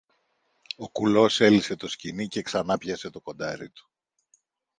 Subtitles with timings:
[0.75, 3.89] Ο κουλός έλυσε το σκοινί και ξανάπιασε το κοντάρι του